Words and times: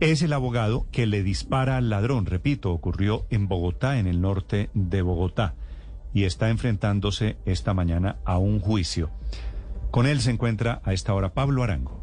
Es 0.00 0.22
el 0.22 0.32
abogado 0.32 0.86
que 0.92 1.06
le 1.06 1.24
dispara 1.24 1.76
al 1.76 1.90
ladrón, 1.90 2.24
repito, 2.24 2.70
ocurrió 2.70 3.26
en 3.30 3.48
Bogotá, 3.48 3.98
en 3.98 4.06
el 4.06 4.20
norte 4.20 4.70
de 4.72 5.02
Bogotá, 5.02 5.54
y 6.14 6.22
está 6.22 6.50
enfrentándose 6.50 7.36
esta 7.46 7.74
mañana 7.74 8.16
a 8.24 8.38
un 8.38 8.60
juicio. 8.60 9.10
Con 9.90 10.06
él 10.06 10.20
se 10.20 10.30
encuentra 10.30 10.80
a 10.84 10.92
esta 10.92 11.14
hora 11.14 11.34
Pablo 11.34 11.64
Arango. 11.64 12.00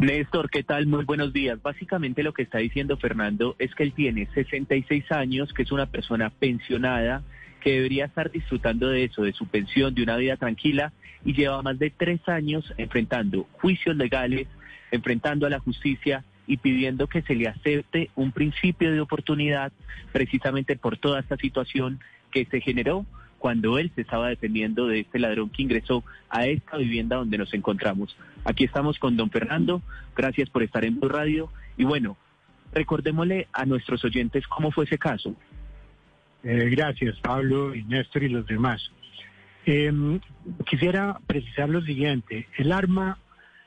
Néstor, 0.00 0.50
¿qué 0.50 0.64
tal? 0.64 0.88
Muy 0.88 1.04
buenos 1.04 1.32
días. 1.32 1.62
Básicamente 1.62 2.24
lo 2.24 2.34
que 2.34 2.42
está 2.42 2.58
diciendo 2.58 2.96
Fernando 2.96 3.54
es 3.60 3.72
que 3.76 3.84
él 3.84 3.92
tiene 3.92 4.28
66 4.34 5.12
años, 5.12 5.52
que 5.52 5.62
es 5.62 5.70
una 5.70 5.86
persona 5.86 6.30
pensionada, 6.30 7.22
que 7.62 7.74
debería 7.74 8.06
estar 8.06 8.32
disfrutando 8.32 8.88
de 8.88 9.04
eso, 9.04 9.22
de 9.22 9.32
su 9.32 9.46
pensión, 9.46 9.94
de 9.94 10.02
una 10.02 10.16
vida 10.16 10.36
tranquila, 10.36 10.92
y 11.24 11.34
lleva 11.34 11.62
más 11.62 11.78
de 11.78 11.90
tres 11.90 12.20
años 12.28 12.74
enfrentando 12.78 13.46
juicios 13.52 13.94
legales, 13.96 14.48
enfrentando 14.90 15.46
a 15.46 15.50
la 15.50 15.60
justicia 15.60 16.24
y 16.46 16.58
pidiendo 16.58 17.08
que 17.08 17.22
se 17.22 17.34
le 17.34 17.48
acepte 17.48 18.10
un 18.14 18.32
principio 18.32 18.92
de 18.92 19.00
oportunidad 19.00 19.72
precisamente 20.12 20.76
por 20.76 20.96
toda 20.96 21.20
esta 21.20 21.36
situación 21.36 22.00
que 22.30 22.44
se 22.46 22.60
generó 22.60 23.04
cuando 23.38 23.78
él 23.78 23.90
se 23.94 24.00
estaba 24.00 24.28
defendiendo 24.28 24.86
de 24.86 25.00
este 25.00 25.18
ladrón 25.18 25.50
que 25.50 25.62
ingresó 25.62 26.04
a 26.30 26.46
esta 26.46 26.76
vivienda 26.78 27.16
donde 27.16 27.38
nos 27.38 27.52
encontramos. 27.52 28.16
Aquí 28.44 28.64
estamos 28.64 28.98
con 28.98 29.16
don 29.16 29.30
Fernando, 29.30 29.82
gracias 30.16 30.48
por 30.50 30.62
estar 30.62 30.84
en 30.84 30.98
Blue 30.98 31.08
Radio 31.08 31.50
y 31.76 31.84
bueno, 31.84 32.16
recordémosle 32.72 33.48
a 33.52 33.64
nuestros 33.64 34.04
oyentes 34.04 34.46
cómo 34.46 34.70
fue 34.70 34.84
ese 34.84 34.98
caso. 34.98 35.34
Eh, 36.42 36.68
gracias, 36.70 37.18
Pablo 37.20 37.74
y 37.74 37.84
Néstor 37.84 38.22
y 38.22 38.28
los 38.28 38.46
demás. 38.46 38.90
Eh, 39.66 39.92
quisiera 40.64 41.18
precisar 41.26 41.68
lo 41.68 41.82
siguiente. 41.82 42.46
El 42.56 42.70
arma 42.70 43.18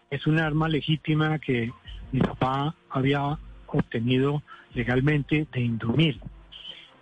es 0.09 0.25
un 0.25 0.39
arma 0.39 0.67
legítima 0.67 1.39
que 1.39 1.71
mi 2.11 2.19
papá 2.19 2.75
había 2.89 3.38
obtenido 3.67 4.41
legalmente 4.73 5.47
de 5.52 5.61
Indumil. 5.61 6.19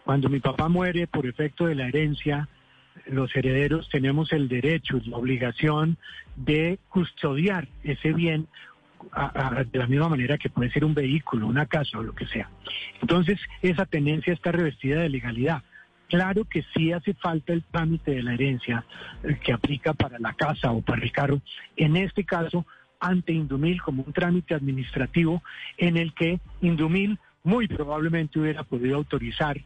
Cuando 0.04 0.30
mi 0.30 0.40
papá 0.40 0.68
muere 0.68 1.08
por 1.08 1.26
efecto 1.26 1.68
de 1.68 1.76
la 1.76 1.88
herencia, 1.88 2.48
los 3.06 3.34
herederos 3.36 3.88
tenemos 3.90 4.32
el 4.34 4.50
derecho 4.50 5.00
la 5.06 5.18
obligación 5.18 5.98
de 6.36 6.80
custodiar 6.90 7.68
ese 7.84 8.12
bien 8.12 8.48
de 9.72 9.80
la 9.80 9.88
misma 9.88 10.10
manera 10.10 10.38
que 10.38 10.50
puede 10.50 10.72
ser 10.72 10.84
un 10.84 10.94
vehículo, 10.94 11.48
una 11.48 11.68
casa 11.68 12.00
o 12.00 12.04
lo 12.04 12.14
que 12.14 12.26
sea. 12.28 12.50
Entonces, 13.02 13.40
esa 13.62 13.86
tenencia 13.86 14.34
está 14.34 14.52
revestida 14.52 15.02
de 15.02 15.10
legalidad. 15.10 15.64
Claro 16.10 16.46
que 16.46 16.64
sí 16.74 16.92
hace 16.92 17.14
falta 17.14 17.54
el 17.54 17.64
trámite 17.64 18.12
de 18.12 18.24
la 18.24 18.34
herencia 18.34 18.86
eh, 19.24 19.38
que 19.44 19.54
aplica 19.54 19.94
para 19.94 20.20
la 20.20 20.34
casa 20.34 20.72
o 20.72 20.82
para 20.82 21.04
el 21.04 21.12
carro. 21.12 21.42
En 21.76 21.96
este 21.98 22.24
caso, 22.24 22.66
ante 23.00 23.34
Indumil 23.34 23.82
como 23.82 24.04
un 24.04 24.14
trámite 24.14 24.54
administrativo 24.54 25.44
en 25.78 25.98
el 25.98 26.14
que 26.14 26.40
Indumil 26.62 27.20
muy 27.44 27.68
probablemente 27.68 28.40
hubiera 28.40 28.64
podido 28.64 28.98
autorizar 28.98 29.58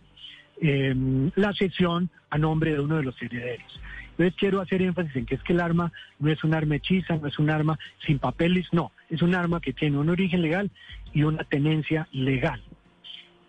eh, 0.62 0.94
la 1.36 1.53
cesión 1.53 2.09
a 2.30 2.38
nombre 2.38 2.74
de 2.74 2.80
uno 2.80 2.97
de 2.97 3.03
los 3.03 3.22
herederos. 3.22 3.80
Entonces 4.12 4.36
quiero 4.38 4.62
hacer 4.62 4.81
énfasis 4.81 5.16
en 5.16 5.25
que 5.25 5.36
es 5.36 5.44
que 5.44 5.53
el 5.53 5.62
arma 5.62 5.91
no 6.20 6.31
es 6.31 6.44
un 6.44 6.53
arma 6.53 6.75
hechiza, 6.75 7.16
no 7.18 7.28
es 7.28 7.40
un 7.40 7.50
arma 7.50 7.80
sin 8.06 8.20
papeles, 8.20 8.68
no, 8.72 8.91
es 9.09 9.22
un 9.22 9.34
arma 9.34 9.62
que 9.62 9.74
tiene 9.74 9.97
un 9.97 10.09
origen 10.09 10.41
legal 10.41 10.70
y 11.14 11.24
una 11.24 11.44
tenencia 11.44 12.08
legal. 12.12 12.62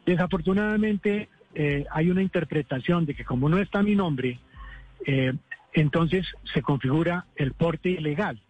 Desafortunadamente 0.06 1.28
eh, 1.54 1.84
hay 1.90 2.10
una 2.10 2.22
interpretación 2.22 3.04
de 3.04 3.14
que 3.14 3.24
como 3.24 3.48
no 3.48 3.58
está 3.58 3.82
mi 3.82 3.94
nombre, 3.94 4.38
eh, 5.06 5.34
entonces 5.74 6.26
se 6.52 6.62
configura 6.62 7.26
el 7.36 7.52
porte 7.52 7.90
ilegal. 7.90 8.40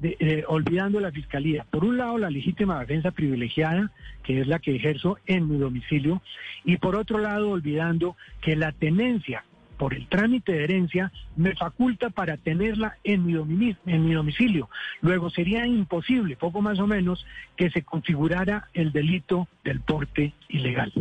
De- 0.00 0.16
eh, 0.20 0.44
olvidando 0.48 1.00
la 1.00 1.10
fiscalía. 1.12 1.66
Por 1.70 1.84
un 1.84 1.98
lado, 1.98 2.16
la 2.16 2.30
legítima 2.30 2.80
defensa 2.80 3.10
privilegiada, 3.10 3.90
que 4.22 4.40
es 4.40 4.46
la 4.46 4.58
que 4.58 4.74
ejerzo 4.76 5.18
en 5.26 5.48
mi 5.48 5.58
domicilio, 5.58 6.22
y 6.64 6.76
por 6.78 6.96
otro 6.96 7.18
lado, 7.18 7.50
olvidando 7.50 8.16
que 8.40 8.56
la 8.56 8.72
tenencia 8.72 9.44
por 9.76 9.94
el 9.94 10.06
trámite 10.08 10.52
de 10.52 10.64
herencia 10.64 11.10
me 11.36 11.54
faculta 11.54 12.10
para 12.10 12.36
tenerla 12.36 12.98
en 13.02 13.24
mi, 13.26 13.76
en 13.86 14.04
mi 14.06 14.12
domicilio. 14.12 14.68
Luego 15.00 15.30
sería 15.30 15.66
imposible, 15.66 16.36
poco 16.36 16.60
más 16.60 16.78
o 16.78 16.86
menos, 16.86 17.26
que 17.56 17.70
se 17.70 17.82
configurara 17.82 18.68
el 18.74 18.92
delito 18.92 19.48
del 19.64 19.80
porte 19.80 20.34
ilegal. 20.50 20.92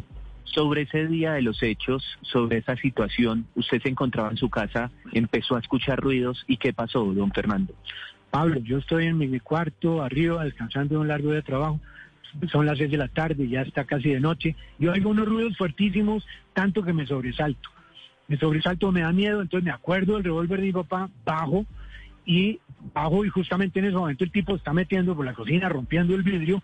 Sobre 0.45 0.83
ese 0.83 1.07
día 1.07 1.33
de 1.33 1.41
los 1.41 1.61
hechos, 1.61 2.17
sobre 2.21 2.57
esa 2.57 2.75
situación, 2.77 3.45
usted 3.55 3.81
se 3.81 3.89
encontraba 3.89 4.31
en 4.31 4.37
su 4.37 4.49
casa, 4.49 4.89
empezó 5.11 5.57
a 5.57 5.59
escuchar 5.59 5.99
ruidos 5.99 6.43
y 6.47 6.55
¿qué 6.57 6.71
pasó, 6.73 7.03
don 7.13 7.31
Fernando? 7.31 7.73
Pablo, 8.31 8.59
yo 8.59 8.77
estoy 8.77 9.07
en 9.07 9.17
mi 9.17 9.39
cuarto 9.39 10.01
arriba 10.03 10.43
descansando 10.43 10.95
de 10.95 11.01
un 11.01 11.07
largo 11.07 11.29
día 11.29 11.37
de 11.37 11.41
trabajo. 11.43 11.79
Son 12.51 12.65
las 12.65 12.77
seis 12.77 12.91
de 12.91 12.97
la 12.97 13.07
tarde, 13.07 13.47
ya 13.47 13.61
está 13.63 13.85
casi 13.85 14.09
de 14.09 14.19
noche. 14.19 14.55
Yo 14.77 14.91
oigo 14.91 15.09
unos 15.09 15.27
ruidos 15.27 15.57
fuertísimos, 15.57 16.25
tanto 16.53 16.83
que 16.83 16.93
me 16.93 17.07
sobresalto. 17.07 17.69
Me 18.27 18.37
sobresalto, 18.37 18.91
me 18.91 19.01
da 19.01 19.11
miedo, 19.11 19.41
entonces 19.41 19.65
me 19.65 19.71
acuerdo 19.71 20.13
del 20.15 20.23
revólver 20.25 20.59
de 20.59 20.67
mi 20.67 20.71
papá, 20.73 21.09
bajo 21.25 21.65
y 22.25 22.59
bajo 22.93 23.25
y 23.25 23.29
justamente 23.29 23.79
en 23.79 23.85
ese 23.85 23.95
momento 23.97 24.23
el 24.23 24.31
tipo 24.31 24.55
está 24.55 24.71
metiendo 24.73 25.15
por 25.15 25.25
la 25.25 25.33
cocina, 25.33 25.67
rompiendo 25.67 26.13
el 26.13 26.21
vidrio. 26.21 26.61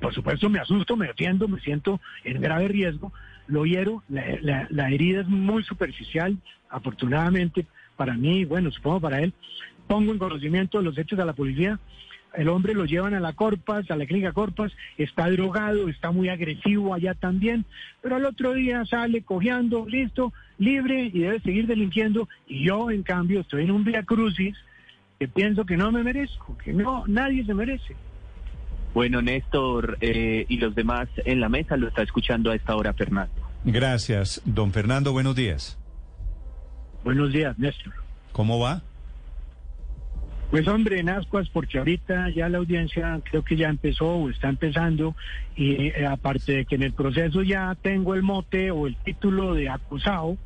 Por 0.00 0.14
supuesto 0.14 0.48
me 0.48 0.60
asusto, 0.60 0.96
me 0.96 1.08
defiendo, 1.08 1.48
me 1.48 1.58
siento 1.60 2.00
en 2.22 2.40
grave 2.40 2.68
riesgo. 2.68 3.12
Lo 3.48 3.66
hiero, 3.66 4.04
la, 4.08 4.22
la- 4.40 4.66
la 4.70 4.88
herida 4.90 5.22
es 5.22 5.26
muy 5.28 5.64
superficial, 5.64 6.36
afortunadamente 6.70 7.66
para 7.96 8.14
mí, 8.14 8.44
bueno, 8.44 8.70
supongo 8.70 9.00
para 9.00 9.20
él. 9.20 9.32
Pongo 9.86 10.12
en 10.12 10.18
conocimiento 10.18 10.78
de 10.78 10.84
los 10.84 10.98
hechos 10.98 11.18
a 11.18 11.24
la 11.24 11.32
policía. 11.32 11.78
El 12.34 12.48
hombre 12.48 12.74
lo 12.74 12.86
llevan 12.86 13.14
a 13.14 13.20
la 13.20 13.34
Corpas, 13.34 13.90
a 13.90 13.96
la 13.96 14.06
clínica 14.06 14.32
Corpas, 14.32 14.72
está 14.96 15.28
drogado, 15.30 15.88
está 15.88 16.12
muy 16.12 16.30
agresivo 16.30 16.94
allá 16.94 17.14
también, 17.14 17.66
pero 18.00 18.16
al 18.16 18.24
otro 18.24 18.54
día 18.54 18.86
sale 18.86 19.22
cojeando, 19.22 19.86
listo, 19.86 20.32
libre 20.58 21.10
y 21.12 21.18
debe 21.18 21.40
seguir 21.40 21.66
delinquiendo. 21.66 22.28
Y 22.46 22.64
yo, 22.64 22.90
en 22.90 23.02
cambio, 23.02 23.40
estoy 23.40 23.64
en 23.64 23.70
un 23.70 23.84
vía 23.84 24.02
crucis 24.04 24.56
que 25.18 25.28
pienso 25.28 25.66
que 25.66 25.76
no 25.76 25.92
me 25.92 26.02
merezco, 26.02 26.56
que 26.58 26.72
no, 26.72 27.04
nadie 27.06 27.44
se 27.44 27.54
merece. 27.54 27.94
Bueno, 28.94 29.22
Néstor 29.22 29.98
eh, 30.00 30.44
y 30.48 30.56
los 30.58 30.74
demás 30.74 31.08
en 31.24 31.40
la 31.40 31.48
mesa 31.48 31.76
lo 31.76 31.88
está 31.88 32.02
escuchando 32.02 32.50
a 32.50 32.54
esta 32.54 32.76
hora, 32.76 32.92
Fernando. 32.92 33.32
Gracias, 33.64 34.42
don 34.44 34.72
Fernando, 34.72 35.12
buenos 35.12 35.36
días. 35.36 35.78
Buenos 37.04 37.32
días, 37.32 37.58
Néstor. 37.58 37.92
¿Cómo 38.32 38.58
va? 38.58 38.82
Pues 40.52 40.68
hombre, 40.68 41.00
en 41.00 41.08
ascuas, 41.08 41.48
porque 41.48 41.78
ahorita 41.78 42.28
ya 42.28 42.46
la 42.50 42.58
audiencia 42.58 43.18
creo 43.24 43.42
que 43.42 43.56
ya 43.56 43.70
empezó 43.70 44.16
o 44.16 44.28
está 44.28 44.50
empezando, 44.50 45.16
y 45.56 45.86
eh, 45.86 46.06
aparte 46.06 46.52
de 46.52 46.64
que 46.66 46.74
en 46.74 46.82
el 46.82 46.92
proceso 46.92 47.42
ya 47.42 47.74
tengo 47.80 48.14
el 48.14 48.22
mote 48.22 48.70
o 48.70 48.86
el 48.86 48.94
título 48.96 49.54
de 49.54 49.70
acusado, 49.70 50.36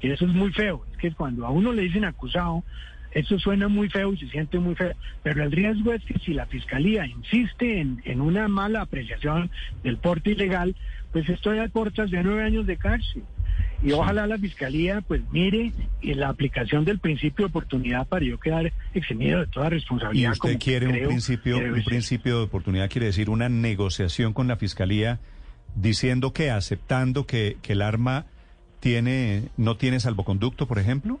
que 0.00 0.12
eso 0.12 0.26
es 0.26 0.32
muy 0.32 0.50
feo, 0.52 0.84
es 0.90 0.98
que 0.98 1.12
cuando 1.12 1.46
a 1.46 1.50
uno 1.50 1.72
le 1.72 1.82
dicen 1.82 2.04
acusado, 2.04 2.64
eso 3.12 3.38
suena 3.38 3.68
muy 3.68 3.88
feo 3.88 4.12
y 4.12 4.16
se 4.18 4.30
siente 4.30 4.58
muy 4.58 4.74
feo, 4.74 4.94
pero 5.22 5.44
el 5.44 5.52
riesgo 5.52 5.92
es 5.92 6.02
que 6.06 6.18
si 6.18 6.34
la 6.34 6.46
fiscalía 6.46 7.06
insiste 7.06 7.78
en, 7.78 8.02
en 8.04 8.20
una 8.20 8.48
mala 8.48 8.80
apreciación 8.80 9.48
del 9.84 9.96
porte 9.96 10.32
ilegal, 10.32 10.74
pues 11.12 11.28
estoy 11.28 11.60
a 11.60 11.68
cortas 11.68 12.10
de 12.10 12.20
nueve 12.24 12.42
años 12.42 12.66
de 12.66 12.78
cárcel. 12.78 13.22
Y 13.82 13.92
ojalá 13.92 14.26
la 14.26 14.38
fiscalía 14.38 15.00
pues 15.00 15.22
mire 15.32 15.72
en 16.02 16.20
la 16.20 16.28
aplicación 16.28 16.84
del 16.84 16.98
principio 16.98 17.46
de 17.46 17.50
oportunidad 17.50 18.06
para 18.06 18.24
yo 18.24 18.38
quedar 18.38 18.72
eximido 18.94 19.40
de 19.40 19.46
toda 19.46 19.66
¿Y 19.66 19.70
responsabilidad. 19.70 20.32
usted 20.32 20.48
como 20.48 20.58
quiere 20.58 20.86
un 20.86 21.08
principio, 21.08 21.58
un 21.58 21.84
principio 21.84 22.38
de 22.38 22.44
oportunidad, 22.44 22.88
quiere 22.88 23.06
decir 23.06 23.28
una 23.28 23.48
negociación 23.48 24.32
con 24.32 24.46
la 24.46 24.56
fiscalía 24.56 25.18
diciendo 25.74 26.32
que 26.32 26.50
aceptando 26.50 27.26
que, 27.26 27.56
que 27.62 27.72
el 27.72 27.82
arma 27.82 28.26
tiene, 28.80 29.48
no 29.56 29.76
tiene 29.76 30.00
salvoconducto, 30.00 30.66
por 30.66 30.78
ejemplo? 30.78 31.20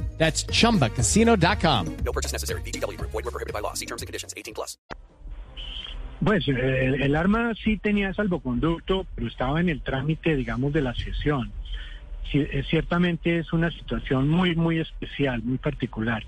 That's 0.21 0.45
chumbacasino.com. 0.45 1.97
No 2.05 2.11
purchase 2.11 2.31
necessary. 2.31 2.61
VGW 2.61 2.95
Group. 2.95 3.09
Void 3.09 3.25
were 3.25 3.31
prohibited 3.31 3.53
by 3.53 3.61
law. 3.61 3.73
See 3.73 3.87
terms 3.87 4.03
and 4.03 4.07
conditions. 4.07 4.35
18 4.37 4.53
plus. 4.53 4.77
Pues 6.23 6.47
el, 6.47 7.01
el 7.01 7.15
arma 7.15 7.53
sí 7.63 7.77
tenía 7.77 8.13
salvoconducto, 8.13 9.07
pero 9.15 9.27
estaba 9.27 9.59
en 9.59 9.69
el 9.69 9.81
trámite, 9.81 10.35
digamos, 10.35 10.71
de 10.71 10.81
la 10.81 10.93
sesión. 10.93 11.51
Eh, 12.33 12.63
ciertamente 12.69 13.39
es 13.39 13.51
una 13.51 13.71
situación 13.71 14.29
muy, 14.29 14.55
muy 14.55 14.79
especial, 14.79 15.41
muy 15.43 15.57
particular. 15.57 16.23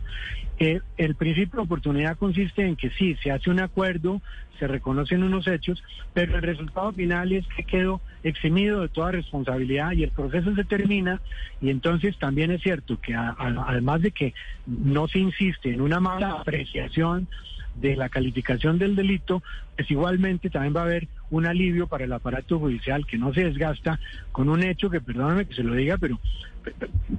Eh, 0.60 0.82
el 0.98 1.16
principio 1.16 1.58
de 1.58 1.64
oportunidad 1.66 2.18
consiste 2.18 2.66
en 2.66 2.76
que 2.76 2.90
sí, 2.92 3.16
se 3.24 3.32
hace 3.32 3.50
un 3.50 3.60
acuerdo, 3.60 4.22
se 4.60 4.68
reconocen 4.68 5.24
unos 5.24 5.48
hechos, 5.48 5.82
pero 6.14 6.36
el 6.36 6.44
resultado 6.44 6.92
final 6.94 7.32
es 7.32 7.46
que 7.56 7.64
quedó 7.64 8.02
eximido 8.22 8.82
de 8.82 8.90
toda 8.90 9.12
responsabilidad 9.12 9.94
y 9.94 10.04
el 10.04 10.12
proceso 10.12 10.54
se 10.56 10.64
termina 10.64 11.22
y 11.60 11.70
entonces 11.70 12.18
también 12.20 12.52
es 12.52 12.62
cierto 12.62 12.98
que 13.00 13.16
a- 13.16 13.36
además 13.40 14.02
de 14.02 14.12
que 14.12 14.34
no 14.66 15.08
se 15.08 15.20
insiste 15.20 15.72
en 15.74 15.82
una 15.82 16.00
mala 16.00 16.32
apreciación 16.32 17.28
de 17.74 17.96
la 17.96 18.10
calificación 18.10 18.78
del 18.78 18.96
delito, 18.96 19.42
pues 19.76 19.90
igualmente 19.90 20.50
también 20.52 20.76
va 20.76 20.82
a 20.82 20.86
haber 20.86 21.08
un 21.34 21.48
alivio 21.48 21.88
para 21.88 22.04
el 22.06 22.14
aparato 22.14 22.60
judicial 22.60 23.08
que 23.08 23.18
no 23.18 23.34
se 23.34 23.44
desgasta 23.46 24.00
con 24.32 24.50
un 24.50 24.62
hecho 24.62 24.90
que, 24.92 25.02
perdóname 25.02 25.46
que 25.46 25.56
se 25.56 25.64
lo 25.64 25.74
diga, 25.74 25.98
pero, 25.98 26.20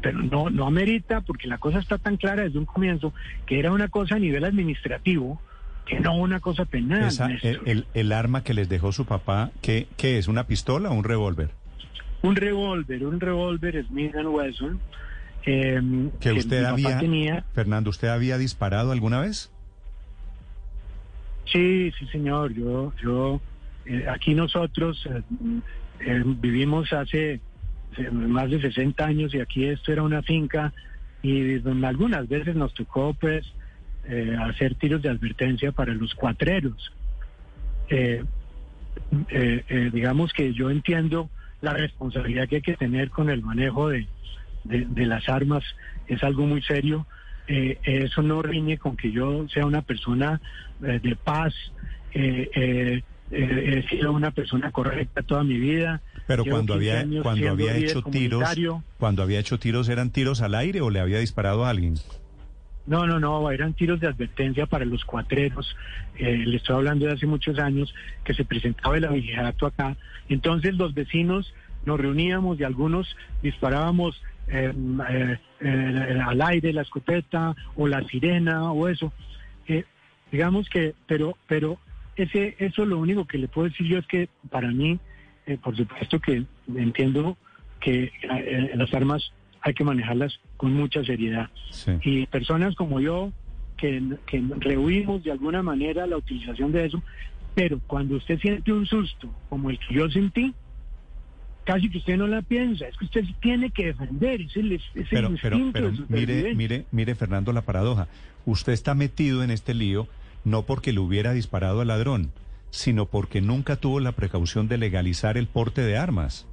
pero, 0.00 0.22
no, 0.22 0.50
no 0.50 0.66
amerita, 0.66 1.20
porque 1.20 1.48
la 1.48 1.58
cosa 1.58 1.80
está 1.80 1.98
tan 1.98 2.16
clara 2.16 2.44
desde 2.44 2.58
un 2.60 2.64
comienzo, 2.64 3.12
que 3.44 3.58
era 3.58 3.72
una 3.72 3.88
cosa 3.88 4.14
a 4.14 4.18
nivel 4.20 4.44
administrativo, 4.44 5.40
que 5.84 5.98
no 5.98 6.16
una 6.16 6.38
cosa 6.38 6.64
penal. 6.64 7.08
Esa- 7.08 7.26
Néstor. 7.26 7.60
el, 7.92 8.12
arma 8.12 8.44
que 8.44 8.54
les 8.54 8.68
dejó 8.68 8.92
su 8.92 9.04
papá, 9.04 9.50
¿qué, 9.60 9.88
qué 9.96 10.18
es? 10.18 10.28
¿Una 10.28 10.46
pistola 10.46 10.90
o 10.90 10.94
un 10.94 11.04
revólver? 11.04 11.50
Un 12.22 12.36
revólver, 12.36 13.04
un 13.04 13.18
revólver 13.18 13.84
Smith 13.88 14.14
Wesson. 14.14 14.80
eh, 15.44 15.82
Que 16.20 16.32
usted 16.32 16.64
había, 16.64 17.00
tenía. 17.00 17.44
Fernando, 17.52 17.90
¿usted 17.90 18.08
había 18.08 18.38
disparado 18.38 18.92
alguna 18.92 19.20
vez? 19.20 19.50
Sí, 21.52 21.92
sí, 21.98 22.06
señor. 22.06 22.52
Yo, 22.54 22.92
yo, 23.02 23.40
eh, 23.86 24.06
aquí 24.08 24.34
nosotros 24.34 25.04
eh, 25.06 25.22
eh, 26.00 26.22
vivimos 26.24 26.92
hace 26.92 27.40
eh, 27.96 28.10
más 28.10 28.50
de 28.50 28.60
60 28.60 29.04
años 29.04 29.34
y 29.34 29.40
aquí 29.40 29.64
esto 29.64 29.92
era 29.92 30.02
una 30.02 30.22
finca 30.22 30.72
y 31.22 31.54
donde 31.58 31.86
algunas 31.86 32.28
veces 32.28 32.54
nos 32.54 32.74
tocó, 32.74 33.14
pues, 33.14 33.46
hacer 34.40 34.74
tiros 34.74 35.00
de 35.00 35.08
advertencia 35.08 35.72
para 35.72 35.94
los 35.94 36.14
cuatreros. 36.14 36.92
Digamos 39.92 40.34
que 40.34 40.52
yo 40.52 40.68
entiendo 40.70 41.30
la 41.62 41.72
responsabilidad 41.72 42.46
que 42.46 42.56
hay 42.56 42.62
que 42.62 42.76
tener 42.76 43.08
con 43.08 43.30
el 43.30 43.40
manejo 43.40 43.88
de, 43.88 44.06
de- 44.64 45.06
las 45.06 45.26
armas, 45.30 45.64
es 46.08 46.22
algo 46.22 46.46
muy 46.46 46.60
serio. 46.60 47.06
Eso 47.46 48.20
no 48.20 48.42
riñe 48.42 48.76
con 48.76 48.94
que 48.98 49.10
yo 49.10 49.48
sea 49.48 49.64
una 49.64 49.80
persona 49.80 50.42
de 50.80 51.16
paz, 51.24 51.54
eh, 53.34 53.78
he 53.78 53.88
sido 53.88 54.12
una 54.12 54.30
persona 54.30 54.70
correcta 54.70 55.22
toda 55.22 55.44
mi 55.44 55.58
vida. 55.58 56.00
Pero 56.26 56.44
Llevo 56.44 56.56
cuando 56.56 56.74
15 56.74 56.98
había, 56.98 57.22
cuando 57.22 57.50
había 57.50 57.76
hecho 57.76 58.02
tiros, 58.02 58.44
cuando 58.98 59.22
había 59.22 59.40
hecho 59.40 59.58
tiros, 59.58 59.88
¿eran 59.88 60.10
tiros 60.10 60.40
al 60.40 60.54
aire 60.54 60.80
o 60.80 60.90
le 60.90 61.00
había 61.00 61.18
disparado 61.18 61.64
a 61.64 61.70
alguien? 61.70 61.94
No, 62.86 63.06
no, 63.06 63.18
no, 63.18 63.50
eran 63.50 63.72
tiros 63.72 63.98
de 64.00 64.08
advertencia 64.08 64.66
para 64.66 64.84
los 64.84 65.04
cuatreros. 65.04 65.74
Eh, 66.16 66.44
le 66.46 66.56
estoy 66.56 66.76
hablando 66.76 67.06
de 67.06 67.12
hace 67.12 67.26
muchos 67.26 67.58
años 67.58 67.94
que 68.24 68.34
se 68.34 68.44
presentaba 68.44 68.96
el 68.96 69.04
abigeato 69.04 69.66
acá. 69.66 69.96
Entonces 70.28 70.74
los 70.74 70.94
vecinos 70.94 71.52
nos 71.86 71.98
reuníamos 71.98 72.60
y 72.60 72.64
algunos 72.64 73.16
disparábamos 73.42 74.20
eh, 74.48 74.72
eh, 75.10 75.38
eh, 75.60 76.20
al 76.22 76.42
aire 76.42 76.72
la 76.72 76.82
escopeta 76.82 77.54
o 77.76 77.88
la 77.88 78.06
sirena 78.08 78.70
o 78.72 78.88
eso. 78.88 79.12
Eh, 79.66 79.84
digamos 80.30 80.68
que, 80.68 80.94
pero, 81.06 81.36
pero 81.46 81.78
ese, 82.16 82.56
eso 82.58 82.84
lo 82.84 82.98
único 82.98 83.26
que 83.26 83.38
le 83.38 83.48
puedo 83.48 83.68
decir 83.68 83.86
yo 83.86 83.98
es 83.98 84.06
que 84.06 84.28
para 84.50 84.68
mí, 84.70 84.98
eh, 85.46 85.58
por 85.62 85.76
supuesto 85.76 86.20
que 86.20 86.44
entiendo 86.74 87.36
que 87.80 88.10
eh, 88.22 88.70
las 88.76 88.92
armas 88.94 89.32
hay 89.60 89.74
que 89.74 89.84
manejarlas 89.84 90.38
con 90.56 90.72
mucha 90.74 91.02
seriedad 91.04 91.48
Sí. 91.70 91.92
y 92.02 92.26
personas 92.26 92.74
como 92.74 93.00
yo 93.00 93.32
que, 93.76 94.02
que 94.26 94.42
rehuimos 94.58 95.24
de 95.24 95.32
alguna 95.32 95.62
manera 95.62 96.06
la 96.06 96.16
utilización 96.16 96.70
de 96.72 96.86
eso, 96.86 97.02
pero 97.54 97.80
cuando 97.86 98.16
usted 98.16 98.38
siente 98.40 98.72
un 98.72 98.86
susto 98.86 99.28
como 99.48 99.70
el 99.70 99.78
que 99.78 99.94
yo 99.94 100.08
sentí, 100.10 100.54
casi 101.64 101.88
que 101.88 101.98
usted 101.98 102.16
no 102.16 102.26
la 102.26 102.42
piensa, 102.42 102.86
es 102.86 102.96
que 102.96 103.06
usted 103.06 103.24
tiene 103.40 103.70
que 103.70 103.86
defender, 103.86 104.40
es 104.42 104.56
el, 104.56 104.72
es 104.72 104.82
el 104.94 105.06
Pero, 105.10 105.34
pero, 105.40 105.56
instinto 105.56 105.72
pero 105.72 105.90
de 105.90 106.04
mire, 106.26 106.54
mire, 106.54 106.84
mire, 106.92 107.14
Fernando, 107.14 107.52
la 107.52 107.62
paradoja. 107.62 108.06
Usted 108.46 108.72
está 108.74 108.94
metido 108.94 109.42
en 109.42 109.50
este 109.50 109.72
lío 109.74 110.06
no 110.44 110.62
porque 110.62 110.92
le 110.92 111.00
hubiera 111.00 111.32
disparado 111.32 111.80
al 111.80 111.88
ladrón, 111.88 112.32
sino 112.70 113.06
porque 113.06 113.40
nunca 113.40 113.76
tuvo 113.76 114.00
la 114.00 114.12
precaución 114.12 114.68
de 114.68 114.78
legalizar 114.78 115.36
el 115.36 115.46
porte 115.46 115.82
de 115.82 115.96
armas. 115.96 116.46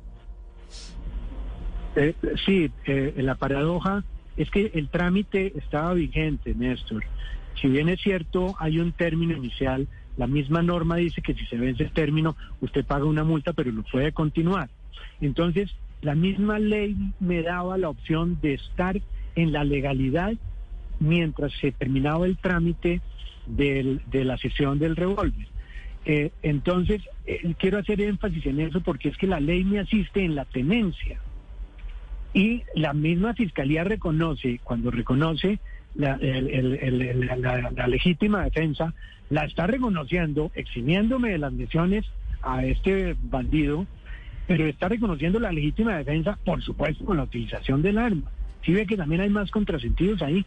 Eh, 1.96 2.14
sí, 2.46 2.72
eh, 2.86 3.14
la 3.18 3.36
paradoja 3.36 4.04
es 4.38 4.50
que 4.50 4.72
el 4.74 4.90
trámite 4.90 5.54
estaba 5.58 5.94
vigente, 5.94 6.56
Néstor. 6.56 7.04
Si 7.62 7.68
bien 7.68 7.90
es 7.90 8.00
cierto, 8.02 8.56
hay 8.60 8.80
un 8.80 8.94
término 8.94 9.36
inicial, 9.36 9.88
la 10.18 10.28
misma 10.28 10.62
norma 10.62 10.96
dice 10.98 11.22
que 11.22 11.34
si 11.34 11.46
se 11.46 11.58
vence 11.58 11.84
el 11.84 11.92
término, 11.92 12.36
usted 12.62 12.86
paga 12.86 13.06
una 13.06 13.24
multa, 13.24 13.54
pero 13.54 13.72
lo 13.72 13.84
puede 13.84 14.12
continuar. 14.12 14.70
Entonces, 15.20 15.70
la 16.02 16.16
misma 16.16 16.60
ley 16.60 16.96
me 17.20 17.44
daba 17.44 17.78
la 17.78 17.90
opción 17.90 18.40
de 18.42 18.56
estar 18.56 19.00
en 19.36 19.52
la 19.52 19.64
legalidad 19.64 20.34
mientras 21.00 21.52
se 21.60 21.72
terminaba 21.72 22.26
el 22.26 22.38
trámite 22.38 23.02
del- 23.46 24.02
de 24.08 24.26
la 24.26 24.38
sesión 24.38 24.80
del 24.80 24.96
revólver. 24.96 25.48
Eh, 26.06 26.32
entonces, 26.42 27.02
eh, 27.28 27.54
quiero 27.60 27.78
hacer 27.78 28.02
énfasis 28.02 28.46
en 28.48 28.60
eso 28.60 28.82
porque 28.82 29.10
es 29.10 29.18
que 29.18 29.28
la 29.28 29.40
ley 29.40 29.64
me 29.64 29.80
asiste 29.80 30.24
en 30.24 30.36
la 30.36 30.46
tenencia. 30.46 31.20
Y 32.34 32.64
la 32.76 32.94
misma 32.94 33.34
fiscalía 33.34 33.84
reconoce, 33.84 34.60
cuando 34.64 34.90
reconoce 34.90 35.60
la, 35.96 36.16
el- 36.22 36.50
el- 36.50 37.02
el- 37.02 37.42
la- 37.42 37.72
la 37.76 37.88
legítima 37.88 38.44
defensa, 38.44 38.94
la 39.30 39.46
está 39.46 39.68
reconociendo, 39.68 40.52
eximiéndome 40.56 41.32
de 41.32 41.38
las 41.38 41.54
lesiones 41.54 42.06
a 42.42 42.66
este 42.66 43.16
bandido, 43.22 43.86
pero 44.48 44.66
está 44.66 44.90
reconociendo 44.90 45.40
la 45.40 45.52
legítima 45.52 45.98
defensa, 45.98 46.40
por 46.44 46.62
supuesto, 46.62 47.06
con 47.06 47.18
la 47.18 47.24
utilización 47.24 47.82
del 47.82 47.98
arma. 47.98 48.32
Si 48.66 48.74
ve 48.74 48.86
que 48.86 48.98
también 48.98 49.22
hay 49.22 49.30
más 49.30 49.52
contrasentidos 49.52 50.22
ahí. 50.22 50.46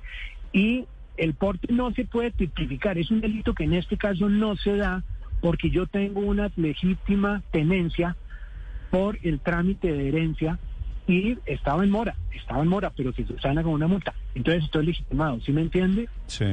Y 0.53 0.85
el 1.17 1.35
porte 1.35 1.73
no 1.73 1.93
se 1.93 2.05
puede 2.05 2.31
tipificar, 2.31 2.99
es 2.99 3.11
un 3.11 3.21
delito 3.21 3.55
que 3.55 3.65
en 3.65 3.75
este 3.75 3.97
caso 3.97 4.29
no 4.29 4.57
se 4.57 4.77
da 4.77 5.03
porque 5.41 5.71
yo 5.71 5.87
tengo 5.87 6.21
una 6.21 6.51
legítima 6.57 7.43
tenencia 7.51 8.17
por 8.91 9.19
el 9.23 9.41
trámite 9.41 9.93
de 9.93 10.09
herencia 10.09 10.59
y 11.07 11.37
estaba 11.47 11.85
en 11.85 11.91
mora, 11.91 12.17
estaba 12.33 12.63
en 12.63 12.69
mora, 12.69 12.91
pero 12.97 13.13
se 13.13 13.27
subsana 13.27 13.63
con 13.63 13.73
una 13.73 13.87
multa. 13.87 14.15
Entonces 14.35 14.65
estoy 14.65 14.87
legitimado, 14.87 15.41
¿sí 15.41 15.53
me 15.53 15.61
entiende? 15.61 16.09
Sí, 16.27 16.47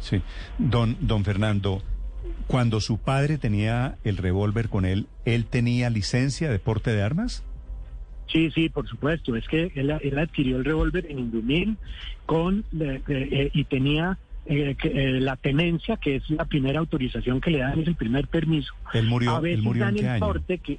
sí. 0.00 0.22
Don, 0.56 0.96
don 1.00 1.24
Fernando, 1.24 1.82
cuando 2.46 2.80
su 2.80 2.98
padre 2.98 3.36
tenía 3.38 3.98
el 4.04 4.16
revólver 4.16 4.68
con 4.68 4.84
él, 4.86 5.06
¿él 5.24 5.44
tenía 5.44 5.90
licencia 5.90 6.50
de 6.50 6.58
porte 6.58 6.92
de 6.92 7.02
armas? 7.02 7.44
Sí, 8.28 8.50
sí, 8.50 8.68
por 8.68 8.86
supuesto. 8.88 9.34
Es 9.36 9.46
que 9.48 9.72
él, 9.74 9.90
él 10.02 10.18
adquirió 10.18 10.58
el 10.58 10.64
revólver 10.64 11.06
en 11.08 11.18
Indumil 11.18 11.76
con, 12.26 12.64
eh, 12.78 13.00
eh, 13.08 13.50
y 13.54 13.64
tenía 13.64 14.18
eh, 14.46 14.74
que, 14.80 14.90
la 15.20 15.36
tenencia, 15.36 15.96
que 15.96 16.16
es 16.16 16.28
la 16.30 16.44
primera 16.44 16.78
autorización 16.78 17.40
que 17.40 17.50
le 17.50 17.58
dan, 17.58 17.80
es 17.80 17.88
el 17.88 17.94
primer 17.96 18.28
permiso. 18.28 18.72
Él 18.92 19.06
murió, 19.06 19.34
a 19.36 19.36
él 19.38 19.42
veces 19.42 19.64
en 19.66 19.78
dan 19.78 19.94
qué 19.94 20.00
el 20.00 20.08
año? 20.08 20.20
porte, 20.26 20.58
que, 20.58 20.78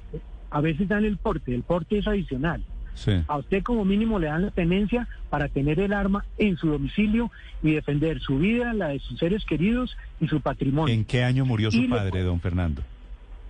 a 0.50 0.60
veces 0.60 0.88
dan 0.88 1.04
el 1.04 1.16
porte, 1.16 1.54
el 1.54 1.62
porte 1.62 1.98
es 1.98 2.06
adicional. 2.06 2.62
Sí. 2.94 3.12
A 3.28 3.38
usted 3.38 3.62
como 3.62 3.84
mínimo 3.84 4.18
le 4.18 4.26
dan 4.26 4.42
la 4.42 4.50
tenencia 4.50 5.08
para 5.30 5.48
tener 5.48 5.80
el 5.80 5.92
arma 5.92 6.24
en 6.38 6.56
su 6.56 6.68
domicilio 6.68 7.30
y 7.62 7.72
defender 7.72 8.20
su 8.20 8.38
vida, 8.38 8.74
la 8.74 8.88
de 8.88 8.98
sus 8.98 9.18
seres 9.18 9.44
queridos 9.44 9.96
y 10.20 10.26
su 10.28 10.40
patrimonio. 10.40 10.92
¿En 10.94 11.04
qué 11.04 11.22
año 11.24 11.46
murió 11.46 11.70
su 11.70 11.78
Y 11.78 11.82
le- 11.82 11.88
padre, 11.88 12.22
don 12.22 12.40
Fernando? 12.40 12.82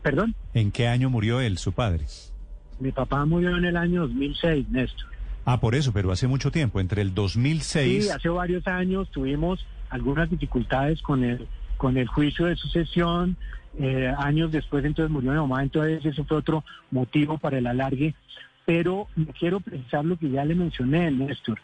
Perdón, 0.02 0.34
¿En 0.54 0.70
qué 0.72 0.86
año 0.88 1.10
murió 1.10 1.40
él, 1.40 1.58
su 1.58 1.72
padre? 1.72 2.04
Mi 2.80 2.92
papá 2.92 3.24
murió 3.24 3.56
en 3.56 3.64
el 3.64 3.76
año 3.76 4.02
2006, 4.02 4.68
Néstor. 4.70 5.06
Ah, 5.44 5.60
por 5.60 5.74
eso, 5.74 5.92
pero 5.92 6.12
hace 6.12 6.26
mucho 6.26 6.50
tiempo, 6.50 6.80
entre 6.80 7.02
el 7.02 7.14
2006... 7.14 8.04
Sí, 8.04 8.10
hace 8.10 8.28
varios 8.28 8.66
años 8.66 9.08
tuvimos 9.10 9.64
algunas 9.90 10.28
dificultades 10.30 11.00
con 11.02 11.24
el 11.24 11.48
con 11.80 11.96
el 11.96 12.06
juicio 12.08 12.44
de 12.44 12.56
sucesión, 12.56 13.38
eh, 13.78 14.12
años 14.18 14.52
después 14.52 14.84
entonces 14.84 15.10
murió 15.10 15.32
mi 15.32 15.38
mamá, 15.38 15.62
entonces 15.62 16.04
ese 16.04 16.24
fue 16.24 16.36
otro 16.36 16.62
motivo 16.90 17.38
para 17.38 17.56
el 17.56 17.66
alargue. 17.66 18.14
Pero 18.66 19.08
quiero 19.38 19.60
precisar 19.60 20.04
lo 20.04 20.18
que 20.18 20.28
ya 20.28 20.44
le 20.44 20.54
mencioné, 20.54 21.10
Néstor. 21.10 21.58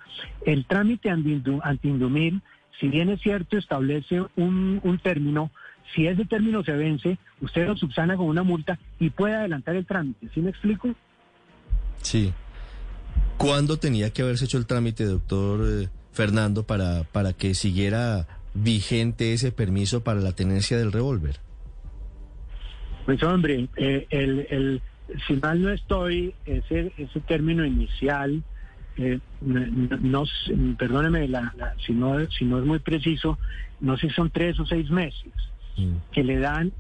El 0.46 0.64
trámite 0.64 1.10
anti-indumil, 1.10 2.40
si 2.80 2.88
bien 2.88 3.10
es 3.10 3.20
cierto, 3.20 3.58
establece 3.58 4.22
un, 4.36 4.80
un 4.82 4.98
término, 5.00 5.50
si 5.94 6.06
ese 6.06 6.24
término 6.24 6.64
se 6.64 6.72
vence, 6.72 7.18
usted 7.42 7.66
lo 7.66 7.76
subsana 7.76 8.16
con 8.16 8.26
una 8.26 8.42
multa 8.42 8.78
y 8.98 9.10
puede 9.10 9.34
adelantar 9.34 9.76
el 9.76 9.84
trámite. 9.84 10.28
¿Sí 10.32 10.40
me 10.40 10.48
explico? 10.48 10.94
Sí. 12.02 12.32
¿Cuándo 13.36 13.78
tenía 13.78 14.10
que 14.10 14.22
haberse 14.22 14.46
hecho 14.46 14.58
el 14.58 14.66
trámite, 14.66 15.04
doctor 15.04 15.60
eh, 15.68 15.88
Fernando, 16.12 16.62
para, 16.62 17.04
para 17.04 17.32
que 17.32 17.54
siguiera 17.54 18.26
vigente 18.54 19.34
ese 19.34 19.52
permiso 19.52 20.02
para 20.02 20.20
la 20.20 20.32
tenencia 20.32 20.78
del 20.78 20.92
revólver? 20.92 21.40
Pues 23.04 23.22
hombre, 23.22 23.68
eh, 23.76 24.06
el, 24.10 24.46
el, 24.50 24.82
si 25.26 25.34
mal 25.34 25.62
no 25.62 25.70
estoy, 25.70 26.34
ese, 26.46 26.92
ese 26.96 27.20
término 27.20 27.64
inicial, 27.64 28.42
eh, 28.96 29.20
no, 29.42 30.24
perdóneme 30.78 31.28
la, 31.28 31.74
si, 31.86 31.92
no, 31.92 32.18
si 32.30 32.46
no 32.46 32.58
es 32.58 32.64
muy 32.64 32.78
preciso, 32.78 33.38
no 33.80 33.98
sé 33.98 34.08
si 34.08 34.14
son 34.14 34.30
tres 34.30 34.58
o 34.58 34.64
seis 34.64 34.90
meses 34.90 35.32
mm. 35.76 35.96
que 36.10 36.24
le 36.24 36.38
dan 36.38 36.72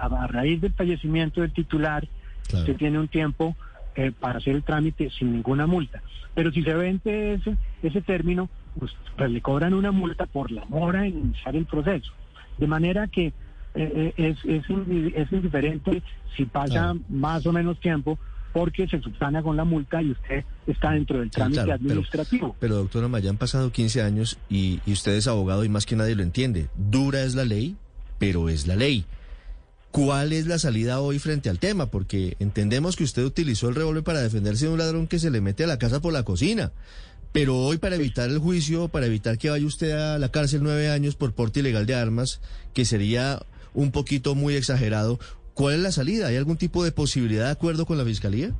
a, 0.00 0.26
raíz 0.26 0.62
del 0.62 0.72
fallecimiento 0.72 1.42
del 1.42 1.52
titular, 1.52 2.08
se 2.48 2.72
tiene 2.72 2.98
un 2.98 3.08
tiempo 3.08 3.54
eh, 3.98 4.12
para 4.12 4.38
hacer 4.38 4.54
el 4.54 4.62
trámite 4.62 5.10
sin 5.10 5.32
ninguna 5.32 5.66
multa. 5.66 6.00
Pero 6.32 6.52
si 6.52 6.62
se 6.62 6.72
vence 6.72 7.34
ese, 7.34 7.56
ese 7.82 8.00
término, 8.00 8.48
pues, 8.78 8.92
pues, 9.16 9.28
le 9.28 9.40
cobran 9.40 9.74
una 9.74 9.90
multa 9.90 10.26
por 10.26 10.52
la 10.52 10.64
mora 10.66 11.04
en 11.04 11.18
iniciar 11.18 11.56
el 11.56 11.66
proceso. 11.66 12.12
De 12.58 12.68
manera 12.68 13.08
que 13.08 13.26
eh, 13.26 13.32
eh, 13.74 14.12
es, 14.16 14.38
es, 14.44 15.32
indiferente 15.32 16.00
si 16.36 16.44
pasa 16.44 16.94
más 17.08 17.44
o 17.46 17.52
menos 17.52 17.80
tiempo 17.80 18.20
porque 18.52 18.86
se 18.86 19.00
subsana 19.00 19.42
con 19.42 19.56
la 19.56 19.64
multa 19.64 20.00
y 20.00 20.12
usted 20.12 20.44
está 20.68 20.92
dentro 20.92 21.18
del 21.18 21.32
trámite 21.32 21.72
administrativo. 21.72 22.54
Pero, 22.60 22.76
doctora 22.76 23.08
Maya, 23.08 23.30
han 23.30 23.36
pasado 23.36 23.72
15 23.72 24.02
años 24.02 24.38
y, 24.48 24.78
y 24.86 24.92
usted 24.92 25.16
es 25.16 25.26
abogado 25.26 25.64
y 25.64 25.68
más 25.68 25.86
que 25.86 25.96
nadie 25.96 26.14
lo 26.14 26.22
entiende. 26.22 26.68
Dura 26.76 27.24
es 27.24 27.34
la 27.34 27.44
ley, 27.44 27.76
pero 28.20 28.48
es 28.48 28.68
la 28.68 28.76
ley. 28.76 29.06
¿Cuál 29.90 30.32
es 30.32 30.46
la 30.46 30.58
salida 30.58 31.00
hoy 31.00 31.18
frente 31.18 31.48
al 31.48 31.58
tema? 31.58 31.86
Porque 31.86 32.36
entendemos 32.40 32.94
que 32.94 33.04
usted 33.04 33.24
utilizó 33.24 33.68
el 33.68 33.74
revólver 33.74 34.04
para 34.04 34.20
defenderse 34.20 34.66
de 34.66 34.72
un 34.72 34.78
ladrón 34.78 35.06
que 35.06 35.18
se 35.18 35.30
le 35.30 35.40
mete 35.40 35.64
a 35.64 35.66
la 35.66 35.78
casa 35.78 36.00
por 36.00 36.12
la 36.12 36.24
cocina. 36.24 36.72
Pero 37.32 37.56
hoy 37.56 37.78
para 37.78 37.96
evitar 37.96 38.28
el 38.28 38.38
juicio, 38.38 38.88
para 38.88 39.06
evitar 39.06 39.38
que 39.38 39.50
vaya 39.50 39.66
usted 39.66 39.92
a 39.92 40.18
la 40.18 40.30
cárcel 40.30 40.60
nueve 40.62 40.90
años 40.90 41.14
por 41.16 41.32
porte 41.32 41.60
ilegal 41.60 41.86
de 41.86 41.94
armas, 41.94 42.40
que 42.74 42.84
sería 42.84 43.40
un 43.74 43.90
poquito 43.90 44.34
muy 44.34 44.54
exagerado, 44.54 45.18
¿cuál 45.54 45.76
es 45.76 45.80
la 45.80 45.92
salida? 45.92 46.28
¿Hay 46.28 46.36
algún 46.36 46.56
tipo 46.56 46.84
de 46.84 46.92
posibilidad 46.92 47.46
de 47.46 47.52
acuerdo 47.52 47.86
con 47.86 47.98
la 47.98 48.04
Fiscalía? 48.04 48.52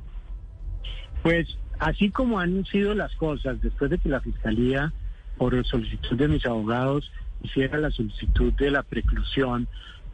Pues 1.23 1.47
así 1.79 2.09
como 2.09 2.39
han 2.39 2.65
sido 2.65 2.93
las 2.93 3.15
cosas, 3.15 3.61
después 3.61 3.91
de 3.91 3.97
que 3.97 4.09
la 4.09 4.21
Fiscalía, 4.21 4.93
por 5.37 5.65
solicitud 5.65 6.17
de 6.17 6.27
mis 6.27 6.45
abogados, 6.45 7.11
hiciera 7.43 7.77
la 7.77 7.91
solicitud 7.91 8.53
de 8.53 8.71
la 8.71 8.83
preclusión, 8.83 9.67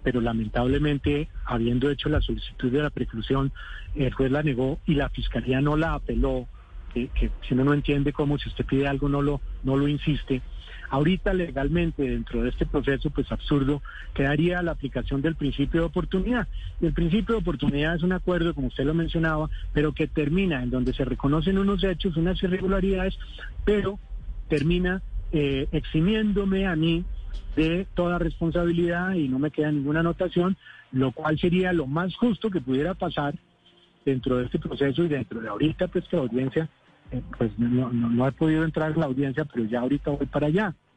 pero 0.05 0.21
lamentablemente, 0.21 1.29
habiendo 1.45 1.89
hecho 1.89 2.09
la 2.09 2.21
solicitud 2.21 2.71
de 2.71 2.83
la 2.83 2.91
preclusión, 2.91 3.51
el 3.95 4.13
juez 4.13 4.31
la 4.31 4.43
negó 4.43 4.77
y 4.85 4.93
la 4.93 5.09
fiscalía 5.09 5.61
no 5.61 5.75
la 5.75 5.95
apeló, 5.95 6.47
que, 6.93 7.09
si 7.41 7.55
uno 7.55 7.63
no 7.63 7.73
entiende 7.73 8.13
cómo 8.13 8.37
si 8.37 8.47
usted 8.47 8.65
pide 8.65 8.87
algo 8.87 9.09
no 9.09 9.23
lo, 9.23 9.41
no 9.63 9.75
lo 9.75 9.87
insiste. 9.87 10.43
Ahorita 10.91 11.33
legalmente 11.33 12.03
dentro 12.03 12.43
de 12.43 12.49
este 12.49 12.67
proceso, 12.67 13.09
pues 13.09 13.31
absurdo, 13.31 13.81
quedaría 14.13 14.61
la 14.61 14.73
aplicación 14.73 15.23
del 15.23 15.33
principio 15.33 15.81
de 15.81 15.87
oportunidad. 15.87 16.47
Y 16.79 16.85
el 16.85 16.93
principio 16.93 17.33
de 17.33 17.41
oportunidad 17.41 17.95
es 17.95 18.03
un 18.03 18.13
acuerdo, 18.13 18.53
como 18.53 18.67
usted 18.67 18.85
lo 18.85 18.93
mencionaba, 18.93 19.49
pero 19.73 19.91
que 19.93 20.05
termina 20.05 20.61
en 20.61 20.69
donde 20.69 20.93
se 20.93 21.03
reconocen 21.03 21.57
unos 21.57 21.83
hechos, 21.83 22.15
unas 22.15 22.41
irregularidades, 22.43 23.17
pero 23.65 23.97
termina 24.49 25.01
eh, 25.31 25.67
eximiéndome 25.71 26.67
a 26.67 26.75
mí 26.75 27.03
de 27.55 27.87
toda 27.93 28.19
responsabilidad 28.19 29.13
y 29.13 29.27
no 29.27 29.39
me 29.39 29.51
queda 29.51 29.71
ninguna 29.71 30.01
anotación, 30.01 30.57
lo 30.91 31.11
cual 31.11 31.39
sería 31.39 31.73
lo 31.73 31.87
más 31.87 32.15
justo 32.15 32.49
que 32.49 32.61
pudiera 32.61 32.93
pasar 32.93 33.35
dentro 34.05 34.37
de 34.37 34.45
este 34.45 34.59
proceso 34.59 35.03
y 35.03 35.07
dentro 35.07 35.41
de 35.41 35.47
ahorita, 35.47 35.87
pues 35.87 36.07
que 36.07 36.15
la 36.15 36.23
audiencia, 36.23 36.69
eh, 37.11 37.21
pues 37.37 37.51
no, 37.57 37.91
no, 37.91 38.09
no 38.09 38.27
he 38.27 38.31
podido 38.31 38.63
entrar 38.63 38.91
en 38.91 38.99
la 38.99 39.05
audiencia, 39.05 39.45
pero 39.45 39.65
ya 39.65 39.81
ahorita 39.81 40.11
voy 40.11 40.25
para 40.27 40.47
allá. 40.47 40.75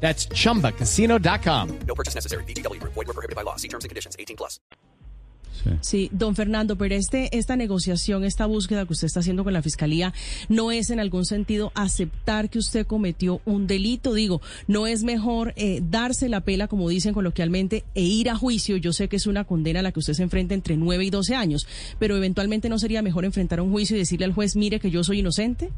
That's 0.00 0.28
chumbacasino.com. 0.28 1.80
No 1.86 1.94
purchase 1.94 2.14
necessary. 2.14 2.44
BGW. 2.44 2.82
Void 2.82 3.06
were 3.06 3.12
prohibited 3.12 3.36
by 3.36 3.42
law. 3.42 3.56
See 3.56 3.68
terms 3.68 3.84
and 3.84 3.90
conditions 3.90 4.16
18 4.18 4.36
plus. 4.38 4.58
Sí. 5.58 5.70
sí. 5.80 6.08
don 6.12 6.36
Fernando, 6.36 6.76
pero 6.76 6.94
este, 6.94 7.36
esta 7.36 7.56
negociación, 7.56 8.24
esta 8.24 8.46
búsqueda 8.46 8.86
que 8.86 8.92
usted 8.92 9.06
está 9.06 9.18
haciendo 9.20 9.42
con 9.42 9.52
la 9.52 9.60
fiscalía, 9.60 10.14
no 10.48 10.70
es 10.70 10.90
en 10.90 11.00
algún 11.00 11.24
sentido 11.24 11.72
aceptar 11.74 12.48
que 12.48 12.60
usted 12.60 12.86
cometió 12.86 13.40
un 13.44 13.66
delito. 13.66 14.14
Digo, 14.14 14.40
no 14.68 14.86
es 14.86 15.02
mejor 15.02 15.54
eh, 15.56 15.80
darse 15.82 16.28
la 16.28 16.42
pela, 16.42 16.68
como 16.68 16.88
dicen 16.88 17.12
coloquialmente, 17.12 17.84
e 17.96 18.02
ir 18.02 18.30
a 18.30 18.36
juicio. 18.36 18.76
Yo 18.76 18.92
sé 18.92 19.08
que 19.08 19.16
es 19.16 19.26
una 19.26 19.42
condena 19.42 19.80
a 19.80 19.82
la 19.82 19.90
que 19.90 19.98
usted 19.98 20.14
se 20.14 20.22
enfrenta 20.22 20.54
entre 20.54 20.76
9 20.76 21.04
y 21.04 21.10
12 21.10 21.34
años, 21.34 21.66
pero 21.98 22.16
eventualmente 22.16 22.68
no 22.68 22.78
sería 22.78 23.02
mejor 23.02 23.24
enfrentar 23.24 23.60
un 23.60 23.72
juicio 23.72 23.96
y 23.96 24.00
decirle 24.00 24.26
al 24.26 24.32
juez, 24.32 24.54
mire 24.54 24.78
que 24.78 24.92
yo 24.92 25.02
soy 25.02 25.18
inocente. 25.18 25.70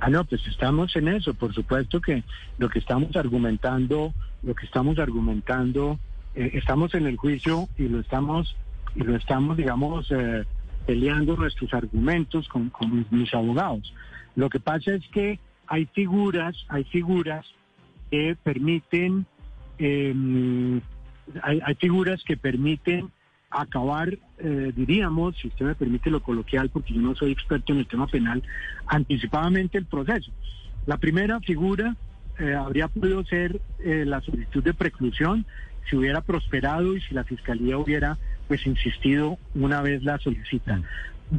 Ah, 0.00 0.10
no, 0.10 0.24
pues 0.24 0.46
estamos 0.46 0.94
en 0.96 1.08
eso. 1.08 1.34
Por 1.34 1.54
supuesto 1.54 2.00
que 2.00 2.24
lo 2.58 2.68
que 2.68 2.78
estamos 2.78 3.16
argumentando, 3.16 4.12
lo 4.42 4.54
que 4.54 4.66
estamos 4.66 4.98
argumentando, 4.98 5.98
eh, 6.34 6.50
estamos 6.54 6.94
en 6.94 7.06
el 7.06 7.16
juicio 7.16 7.68
y 7.78 7.88
lo 7.88 8.00
estamos, 8.00 8.56
y 8.94 9.00
lo 9.00 9.16
estamos, 9.16 9.56
digamos, 9.56 10.10
eh, 10.10 10.44
peleando 10.86 11.36
nuestros 11.36 11.72
argumentos 11.72 12.48
con, 12.48 12.70
mis, 13.10 13.32
abogados. 13.32 13.92
Lo 14.36 14.50
que 14.50 14.60
pasa 14.60 14.94
es 14.94 15.06
que 15.08 15.38
hay 15.66 15.86
figuras, 15.86 16.56
hay 16.68 16.84
figuras 16.84 17.46
que 18.10 18.36
permiten, 18.42 19.26
em, 19.78 20.80
hay, 21.42 21.60
hay 21.64 21.74
figuras 21.76 22.22
que 22.24 22.36
permiten 22.36 23.10
acabar, 23.54 24.18
eh, 24.38 24.72
diríamos, 24.74 25.36
si 25.36 25.48
usted 25.48 25.64
me 25.64 25.74
permite 25.74 26.10
lo 26.10 26.22
coloquial, 26.22 26.70
porque 26.70 26.92
yo 26.92 27.00
no 27.00 27.14
soy 27.14 27.32
experto 27.32 27.72
en 27.72 27.78
el 27.78 27.86
tema 27.86 28.06
penal, 28.06 28.42
anticipadamente 28.86 29.78
el 29.78 29.86
proceso. 29.86 30.32
La 30.86 30.98
primera 30.98 31.40
figura 31.40 31.96
eh, 32.38 32.54
habría 32.54 32.88
podido 32.88 33.24
ser 33.24 33.60
eh, 33.78 34.04
la 34.04 34.20
solicitud 34.20 34.62
de 34.62 34.74
preclusión 34.74 35.46
si 35.88 35.96
hubiera 35.96 36.20
prosperado 36.20 36.96
y 36.96 37.00
si 37.00 37.14
la 37.14 37.24
fiscalía 37.24 37.78
hubiera 37.78 38.18
pues 38.48 38.66
insistido 38.66 39.38
una 39.54 39.80
vez 39.82 40.02
la 40.02 40.18
solicita. 40.18 40.82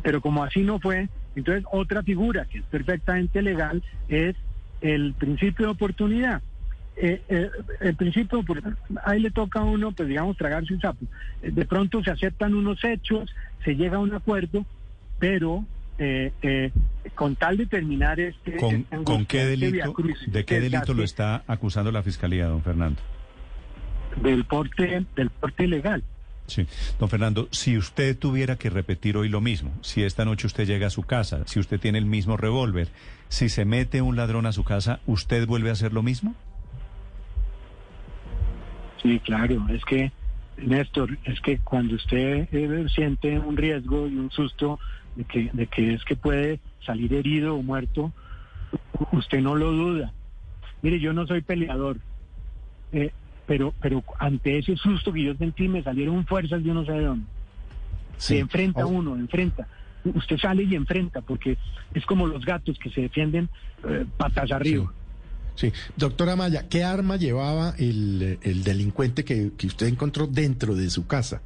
Pero 0.01 0.21
como 0.21 0.43
así 0.43 0.61
no 0.61 0.79
fue, 0.79 1.09
entonces 1.35 1.65
otra 1.71 2.01
figura 2.01 2.45
que 2.45 2.59
es 2.59 2.63
perfectamente 2.65 3.41
legal 3.41 3.83
es 4.07 4.35
el 4.81 5.13
principio 5.13 5.67
de 5.67 5.71
oportunidad 5.73 6.41
eh, 6.97 7.21
eh, 7.27 7.49
el 7.81 7.95
principio, 7.95 8.43
ahí 9.03 9.19
le 9.19 9.31
toca 9.31 9.59
a 9.59 9.63
uno, 9.63 9.91
pues 9.91 10.07
digamos, 10.07 10.37
tragarse 10.37 10.73
un 10.73 10.81
sapo. 10.81 11.05
Eh, 11.41 11.51
de 11.51 11.65
pronto 11.65 12.03
se 12.03 12.11
aceptan 12.11 12.53
unos 12.53 12.83
hechos, 12.83 13.33
se 13.63 13.75
llega 13.75 13.97
a 13.97 13.99
un 13.99 14.13
acuerdo, 14.13 14.65
pero 15.19 15.65
eh, 15.97 16.71
con 17.15 17.35
tal 17.35 17.57
de 17.57 17.65
terminar 17.65 18.19
este... 18.19 18.57
¿Con, 18.57 18.85
este 18.89 19.25
qué 19.27 19.45
delito, 19.45 19.95
de 20.27 20.45
qué 20.45 20.59
delito 20.59 20.93
lo 20.93 21.03
está 21.03 21.43
acusando 21.47 21.91
la 21.91 22.03
Fiscalía, 22.03 22.47
don 22.47 22.61
Fernando? 22.61 23.01
Del 24.21 24.45
porte, 24.45 25.05
del 25.15 25.29
porte 25.29 25.65
ilegal. 25.65 26.03
Sí. 26.47 26.67
Don 26.99 27.09
Fernando, 27.09 27.47
si 27.51 27.77
usted 27.77 28.17
tuviera 28.17 28.55
que 28.55 28.69
repetir 28.69 29.17
hoy 29.17 29.29
lo 29.29 29.41
mismo, 29.41 29.71
si 29.81 30.03
esta 30.03 30.25
noche 30.25 30.47
usted 30.47 30.67
llega 30.67 30.87
a 30.87 30.91
su 30.91 31.03
casa, 31.03 31.41
si 31.47 31.59
usted 31.59 31.79
tiene 31.79 31.97
el 31.97 32.05
mismo 32.05 32.37
revólver, 32.37 32.89
si 33.29 33.49
se 33.49 33.65
mete 33.65 34.01
un 34.01 34.15
ladrón 34.15 34.45
a 34.45 34.51
su 34.51 34.63
casa, 34.63 34.99
¿usted 35.07 35.47
vuelve 35.47 35.69
a 35.69 35.73
hacer 35.73 35.91
lo 35.91 36.03
mismo? 36.03 36.35
Sí, 39.01 39.19
claro, 39.19 39.67
es 39.69 39.83
que, 39.85 40.11
Néstor, 40.57 41.17
es 41.25 41.39
que 41.41 41.59
cuando 41.59 41.95
usted 41.95 42.47
eh, 42.51 42.85
siente 42.93 43.37
un 43.39 43.57
riesgo 43.57 44.07
y 44.07 44.15
un 44.15 44.31
susto 44.31 44.79
de 45.15 45.23
que, 45.25 45.49
de 45.53 45.67
que 45.67 45.93
es 45.93 46.03
que 46.03 46.15
puede 46.15 46.59
salir 46.85 47.13
herido 47.13 47.55
o 47.55 47.63
muerto, 47.63 48.13
usted 49.11 49.41
no 49.41 49.55
lo 49.55 49.71
duda. 49.71 50.13
Mire, 50.81 50.99
yo 50.99 51.13
no 51.13 51.25
soy 51.27 51.41
peleador, 51.41 51.97
eh, 52.91 53.11
pero, 53.45 53.73
pero 53.81 54.03
ante 54.19 54.57
ese 54.57 54.75
susto 54.75 55.11
que 55.11 55.23
yo 55.23 55.35
sentí 55.35 55.67
me 55.67 55.83
salieron 55.83 56.25
fuerzas 56.25 56.63
yo 56.63 56.73
no 56.73 56.85
sé 56.85 56.93
de 56.93 57.05
dónde. 57.05 57.25
Se 58.17 58.39
enfrenta 58.39 58.83
a 58.83 58.85
uno, 58.85 59.15
enfrenta. 59.15 59.67
Usted 60.03 60.37
sale 60.37 60.63
y 60.63 60.75
enfrenta, 60.75 61.21
porque 61.21 61.57
es 61.93 62.05
como 62.05 62.27
los 62.27 62.45
gatos 62.45 62.77
que 62.77 62.89
se 62.91 63.01
defienden 63.01 63.49
eh, 63.87 64.05
patas 64.17 64.51
arriba. 64.51 64.85
Sí. 64.85 65.04
Doctora 65.95 66.35
Maya, 66.35 66.67
¿qué 66.69 66.83
arma 66.83 67.17
llevaba 67.17 67.73
el, 67.77 68.39
el 68.41 68.63
delincuente 68.63 69.23
que, 69.23 69.51
que 69.57 69.67
usted 69.67 69.87
encontró 69.87 70.27
dentro 70.27 70.75
de 70.75 70.89
su 70.89 71.07
casa? 71.07 71.41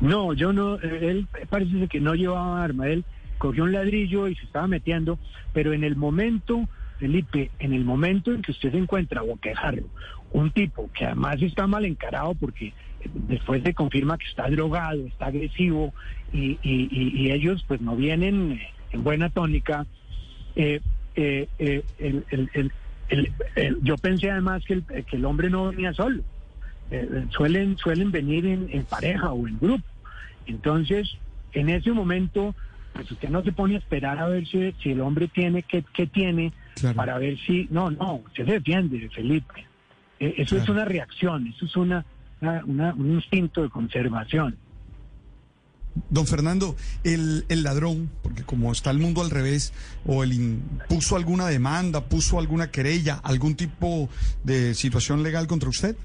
No, 0.00 0.32
yo 0.34 0.52
no, 0.52 0.76
él 0.80 1.28
parece 1.48 1.86
que 1.88 2.00
no 2.00 2.14
llevaba 2.14 2.62
arma, 2.62 2.88
él 2.88 3.04
cogió 3.38 3.64
un 3.64 3.72
ladrillo 3.72 4.28
y 4.28 4.34
se 4.34 4.46
estaba 4.46 4.66
metiendo, 4.66 5.18
pero 5.52 5.72
en 5.72 5.84
el 5.84 5.96
momento, 5.96 6.68
Felipe, 6.98 7.50
en 7.60 7.72
el 7.72 7.84
momento 7.84 8.32
en 8.32 8.42
que 8.42 8.50
usted 8.52 8.72
se 8.72 8.78
encuentra 8.78 9.22
boquejarro, 9.22 9.84
un 10.32 10.50
tipo 10.50 10.90
que 10.92 11.04
además 11.06 11.40
está 11.40 11.66
mal 11.66 11.84
encarado 11.84 12.34
porque 12.34 12.72
después 13.28 13.62
se 13.64 13.74
confirma 13.74 14.18
que 14.18 14.28
está 14.28 14.48
drogado, 14.48 15.06
está 15.06 15.26
agresivo 15.26 15.94
y, 16.32 16.58
y- 16.62 16.88
y- 16.90 17.12
y 17.26 17.30
ellos 17.32 17.64
pues 17.68 17.80
no 17.80 17.94
vienen 17.96 18.60
en 18.90 19.04
buena 19.04 19.30
tónica, 19.30 19.86
eh, 20.56 20.80
eh, 21.16 21.48
eh, 21.58 21.84
el- 21.98 23.78
yo 23.82 23.96
pensé 23.98 24.30
además 24.30 24.64
que 24.64 24.74
el, 24.74 24.84
que 24.84 25.16
el 25.16 25.24
hombre 25.24 25.50
no 25.50 25.68
venía 25.70 25.92
solo. 25.92 26.22
Eh, 26.90 27.26
suelen, 27.30 27.76
suelen 27.78 28.10
venir 28.10 28.46
en, 28.46 28.68
en 28.70 28.84
pareja 28.84 29.32
o 29.32 29.46
en 29.46 29.58
grupo. 29.58 29.84
Entonces, 30.46 31.16
en 31.52 31.68
ese 31.68 31.92
momento, 31.92 32.54
pues 32.94 33.10
usted 33.10 33.28
no 33.28 33.42
se 33.42 33.52
pone 33.52 33.74
a 33.74 33.78
esperar 33.78 34.18
a 34.18 34.28
ver 34.28 34.46
si, 34.46 34.72
si 34.82 34.90
el 34.92 35.00
hombre 35.00 35.28
tiene, 35.28 35.62
qué, 35.62 35.84
qué 35.92 36.06
tiene, 36.06 36.52
Claro. 36.80 36.96
para 36.96 37.18
ver 37.18 37.38
si... 37.38 37.68
No, 37.70 37.90
no, 37.90 38.14
usted 38.26 38.44
se 38.46 38.52
defiende, 38.52 39.08
Felipe. 39.10 39.66
Eh, 40.18 40.34
eso 40.38 40.56
es 40.56 40.68
una 40.68 40.84
reacción, 40.84 41.46
eso 41.46 41.64
es 41.66 41.76
una, 41.76 42.04
una- 42.40 42.64
una- 42.64 42.94
un 42.94 43.12
instinto 43.12 43.62
de 43.62 43.68
conservación. 43.70 44.56
Don 46.08 46.26
Fernando, 46.26 46.74
el, 47.04 47.44
ladrón, 47.62 48.10
porque 48.22 48.44
como 48.44 48.72
está 48.72 48.90
el 48.90 48.98
mundo 48.98 49.20
al 49.20 49.30
revés, 49.30 49.72
o 50.06 50.24
el 50.24 50.58
puso 50.88 51.16
alguna 51.16 51.46
demanda, 51.48 52.00
puso 52.08 52.38
alguna 52.38 52.70
querella, 52.70 53.16
algún 53.22 53.54
tipo 53.56 54.08
de 54.42 54.74
situación 54.74 55.22
legal 55.22 55.46
contra 55.46 55.68
usted. 55.68 55.96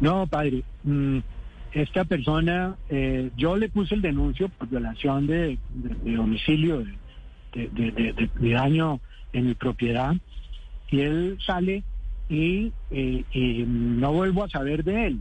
No, 0.00 0.26
padre. 0.26 0.62
mm, 0.82 1.18
esta 1.72 2.04
persona, 2.04 2.76
eh, 2.88 3.30
yo 3.36 3.56
le 3.56 3.68
puse 3.68 3.94
el 3.94 4.02
denuncio 4.02 4.48
por 4.48 4.68
violación 4.68 5.26
de, 5.26 5.58
de- 5.74 5.94
de 6.04 6.16
domicilio, 6.16 6.84
de- 7.54 8.28
de 8.40 8.50
daño 8.52 9.00
en 9.32 9.46
mi 9.46 9.54
propiedad, 9.54 10.14
y 10.90 11.00
él 11.00 11.38
sale 11.44 11.82
y, 12.28 12.72
eh, 12.90 13.24
y 13.32 13.64
no 13.66 14.12
vuelvo 14.12 14.44
a 14.44 14.48
saber 14.50 14.84
de 14.84 15.06
él. 15.08 15.20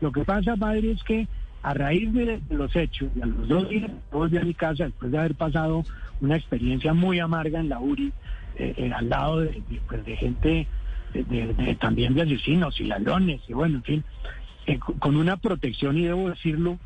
Lo 0.00 0.10
que 0.10 0.24
pasa, 0.24 0.56
padre, 0.56 0.92
es 0.92 1.02
que 1.04 1.28
a 1.62 1.74
raíz 1.74 2.12
de, 2.12 2.40
los 2.50 2.74
hechos, 2.74 3.08
y 3.14 3.20
a 3.22 3.26
los 3.26 3.48
dos 3.48 3.68
días 3.68 3.90
volví 4.10 4.36
a 4.38 4.42
mi 4.44 4.54
casa 4.54 4.84
después 4.84 5.12
de 5.12 5.18
haber 5.18 5.34
pasado 5.34 5.84
una 6.20 6.36
experiencia 6.36 6.92
muy 6.92 7.20
amarga 7.20 7.60
en 7.60 7.68
la 7.68 7.78
URI, 7.80 8.12
eh, 8.56 8.74
eh, 8.76 8.92
al 8.94 9.08
lado 9.08 9.40
de, 9.40 9.62
pues, 9.88 10.04
de 10.04 10.16
gente 10.16 10.66
de- 11.14 11.76
también 11.78 12.14
de 12.14 12.22
asesinos 12.22 12.80
y 12.80 12.84
ladrones, 12.84 13.42
y 13.46 13.52
bueno, 13.52 13.76
en 13.76 13.82
fin, 13.84 14.04
eh, 14.66 14.78
con- 14.78 15.16
una 15.16 15.36
protección, 15.36 15.98
y 15.98 16.02
debo 16.04 16.30
decirlo, 16.30 16.78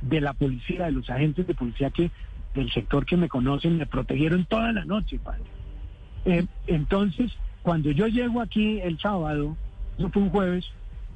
de 0.00 0.20
la 0.20 0.32
policía, 0.34 0.86
de 0.86 0.92
los 0.92 1.08
agentes 1.10 1.46
de 1.46 1.54
policía 1.54 1.90
que 1.90 2.10
del 2.54 2.70
sector 2.72 3.06
que 3.06 3.16
me 3.16 3.28
conocen, 3.28 3.78
me 3.78 3.86
protegieron 3.86 4.44
toda 4.46 4.72
la 4.72 4.84
noche, 4.84 5.18
padre. 5.18 5.44
Entonces, 6.66 7.32
cuando 7.62 7.90
yo 7.90 8.06
llego 8.06 8.40
aquí 8.40 8.80
el 8.80 8.98
sábado, 8.98 9.56
eso 9.98 10.10
fue 10.10 10.22
un 10.22 10.30
jueves, 10.30 10.66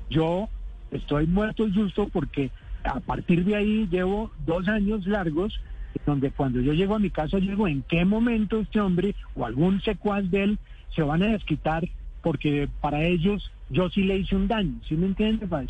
yo 0.09 0.49
estoy 0.91 1.27
muerto 1.27 1.67
de 1.67 1.73
susto 1.75 2.09
porque 2.13 2.51
a 2.87 3.01
partir 3.01 3.45
de 3.45 3.57
ahí 3.57 3.89
llevo 3.91 4.31
dos 4.47 4.69
años 4.69 5.07
largos 5.07 5.61
donde 6.05 6.31
cuando 6.31 6.61
yo 6.61 6.73
llego 6.73 6.95
a 6.95 6.99
mi 6.99 7.11
casa 7.11 7.39
llego 7.39 7.67
en 7.69 7.83
qué 7.83 8.05
momento 8.05 8.61
este 8.61 8.81
hombre 8.81 9.15
o 9.35 9.47
algún 9.47 9.81
secuaz 9.83 10.31
de 10.31 10.45
él 10.45 10.59
se 10.95 11.03
van 11.03 11.23
a 11.23 11.29
desquitar 11.29 11.89
porque 12.23 12.69
para 12.81 13.05
ellos 13.05 13.51
yo 13.71 13.89
sí 13.91 14.03
le 14.03 14.19
hice 14.19 14.37
un 14.37 14.49
daño, 14.49 14.81
¿sí 14.89 14.97
me 14.97 15.07
entiende, 15.07 15.47
padre? 15.47 15.69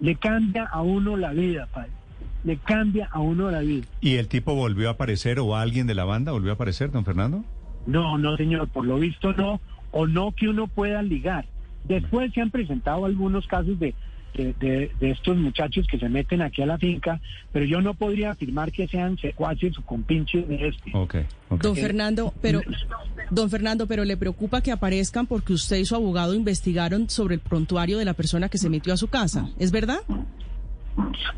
Le 0.00 0.16
cambia 0.16 0.64
a 0.64 0.82
uno 0.82 1.16
la 1.16 1.32
vida, 1.32 1.66
padre. 1.72 1.90
Le 2.44 2.58
cambia 2.58 3.08
a 3.10 3.20
uno 3.20 3.50
la 3.50 3.60
vida. 3.60 3.86
¿Y 4.00 4.16
el 4.16 4.28
tipo 4.28 4.54
volvió 4.54 4.88
a 4.88 4.92
aparecer 4.92 5.38
o 5.40 5.56
alguien 5.56 5.86
de 5.86 5.94
la 5.94 6.04
banda 6.04 6.32
volvió 6.32 6.50
a 6.50 6.54
aparecer, 6.54 6.90
don 6.90 7.04
Fernando? 7.04 7.42
No, 7.86 8.18
no, 8.18 8.36
señor, 8.36 8.68
por 8.68 8.84
lo 8.84 8.98
visto 8.98 9.32
no, 9.32 9.60
o 9.92 10.06
no 10.06 10.32
que 10.32 10.48
uno 10.48 10.66
pueda 10.66 11.02
ligar. 11.02 11.46
Después 11.84 12.32
se 12.32 12.40
han 12.40 12.50
presentado 12.50 13.04
algunos 13.04 13.46
casos 13.46 13.78
de, 13.78 13.94
de, 14.34 14.52
de- 14.58 14.90
de 15.00 15.10
estos 15.10 15.36
muchachos 15.36 15.86
que 15.86 15.98
se 15.98 16.08
meten 16.08 16.42
aquí 16.42 16.60
a 16.62 16.66
la 16.66 16.78
finca, 16.78 17.20
pero 17.52 17.64
yo 17.64 17.80
no 17.80 17.94
podría 17.94 18.32
afirmar 18.32 18.72
que 18.72 18.88
sean 18.88 19.16
secuaces 19.18 19.78
o 19.78 19.82
compinches 19.82 20.46
de 20.48 20.68
este. 20.68 20.90
Ok, 20.94 21.16
ok. 21.50 21.62
Don 21.62 21.76
Fernando, 21.76 22.34
pero 22.42 22.60
don 23.30 23.48
Fernando, 23.48 23.86
pero 23.86 24.04
le 24.04 24.16
preocupa 24.16 24.60
que 24.60 24.72
aparezcan 24.72 25.26
porque 25.26 25.52
usted 25.52 25.76
y 25.76 25.84
su 25.84 25.94
abogado 25.94 26.34
investigaron 26.34 27.08
sobre 27.08 27.36
el 27.36 27.40
prontuario 27.40 27.98
de 27.98 28.04
la 28.04 28.14
persona 28.14 28.48
que 28.48 28.58
se 28.58 28.68
metió 28.68 28.92
a 28.92 28.96
su 28.96 29.08
casa, 29.08 29.48
¿es 29.58 29.70
verdad? 29.70 29.98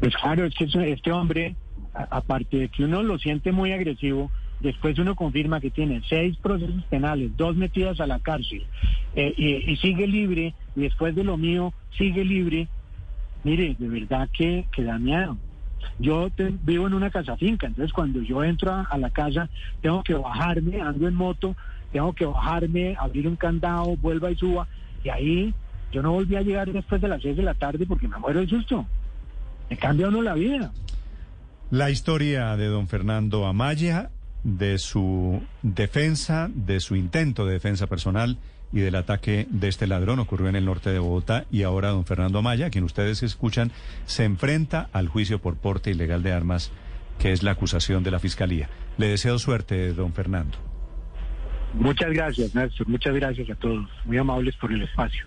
Pues 0.00 0.14
claro, 0.16 0.44
es 0.44 0.54
que 0.54 0.64
este 0.92 1.12
hombre, 1.12 1.54
aparte 1.92 2.56
de 2.58 2.68
que 2.68 2.84
uno 2.84 3.02
lo 3.02 3.18
siente 3.18 3.52
muy 3.52 3.72
agresivo, 3.72 4.30
después 4.60 4.98
uno 4.98 5.14
confirma 5.14 5.60
que 5.60 5.70
tiene 5.70 6.02
seis 6.08 6.36
procesos 6.38 6.82
penales, 6.88 7.30
dos 7.36 7.56
metidas 7.56 8.00
a 8.00 8.06
la 8.06 8.18
cárcel, 8.20 8.62
eh, 9.14 9.34
y, 9.36 9.70
y 9.70 9.76
sigue 9.76 10.06
libre, 10.06 10.54
y 10.74 10.80
después 10.80 11.14
de 11.14 11.24
lo 11.24 11.36
mío 11.36 11.72
sigue 11.98 12.24
libre. 12.24 12.68
Mire, 13.46 13.76
de 13.78 13.88
verdad 13.88 14.28
que, 14.36 14.66
que 14.72 14.82
da 14.82 14.98
miedo. 14.98 15.36
Yo 16.00 16.28
te- 16.30 16.52
vivo 16.64 16.88
en 16.88 16.94
una 16.94 17.10
casa 17.10 17.36
finca, 17.36 17.68
entonces 17.68 17.92
cuando 17.92 18.20
yo 18.20 18.42
entro 18.42 18.72
a, 18.72 18.82
a 18.82 18.98
la 18.98 19.10
casa 19.10 19.48
tengo 19.80 20.02
que 20.02 20.14
bajarme, 20.14 20.80
ando 20.80 21.06
en 21.06 21.14
moto, 21.14 21.54
tengo 21.92 22.12
que 22.12 22.26
bajarme, 22.26 22.96
abrir 22.98 23.28
un 23.28 23.36
candado, 23.36 23.96
vuelva 23.98 24.32
y 24.32 24.36
suba, 24.36 24.66
y 25.04 25.10
ahí 25.10 25.54
yo 25.92 26.02
no 26.02 26.10
volví 26.10 26.34
a 26.34 26.42
llegar 26.42 26.72
después 26.72 27.00
de 27.00 27.06
las 27.06 27.22
seis 27.22 27.36
de 27.36 27.44
la 27.44 27.54
tarde 27.54 27.86
porque 27.86 28.08
me 28.08 28.18
muero 28.18 28.40
de 28.40 28.48
susto. 28.48 28.84
Me 29.70 29.76
cambia 29.76 30.08
uno 30.08 30.22
la 30.22 30.34
vida. 30.34 30.72
La 31.70 31.88
historia 31.90 32.56
de 32.56 32.66
don 32.66 32.88
Fernando 32.88 33.46
Amaya, 33.46 34.10
de 34.42 34.78
su 34.78 35.40
defensa, 35.62 36.50
de 36.52 36.80
su 36.80 36.96
intento 36.96 37.46
de 37.46 37.52
defensa 37.52 37.86
personal 37.86 38.38
y 38.72 38.80
del 38.80 38.96
ataque 38.96 39.46
de 39.50 39.68
este 39.68 39.86
ladrón 39.86 40.18
ocurrió 40.18 40.48
en 40.48 40.56
el 40.56 40.64
norte 40.64 40.90
de 40.90 40.98
Bogotá 40.98 41.44
y 41.50 41.62
ahora 41.62 41.90
don 41.90 42.04
Fernando 42.04 42.38
Amaya, 42.38 42.70
quien 42.70 42.84
ustedes 42.84 43.22
escuchan, 43.22 43.72
se 44.06 44.24
enfrenta 44.24 44.88
al 44.92 45.08
juicio 45.08 45.40
por 45.40 45.56
porte 45.56 45.90
ilegal 45.90 46.22
de 46.22 46.32
armas, 46.32 46.72
que 47.18 47.32
es 47.32 47.42
la 47.42 47.52
acusación 47.52 48.02
de 48.02 48.10
la 48.10 48.18
Fiscalía. 48.18 48.68
Le 48.98 49.08
deseo 49.08 49.38
suerte, 49.38 49.92
don 49.92 50.12
Fernando. 50.12 50.58
Muchas 51.74 52.10
gracias, 52.10 52.54
Néstor. 52.54 52.88
Muchas 52.88 53.14
gracias 53.14 53.50
a 53.50 53.54
todos. 53.54 53.88
Muy 54.04 54.18
amables 54.18 54.56
por 54.56 54.72
el 54.72 54.82
espacio. 54.82 55.26